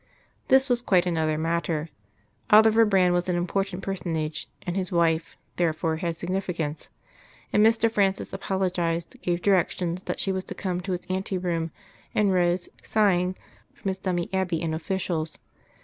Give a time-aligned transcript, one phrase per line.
[0.47, 1.89] This was quite another matter.
[2.49, 6.89] Oliver Brand was an important personage, and his wife therefore had significance,
[7.53, 7.87] and Mr.
[7.87, 11.69] Francis apologised, gave directions that she was to come to his ante room,
[12.15, 13.35] and rose, sighing,
[13.75, 15.37] from his dummy Abbey and officials.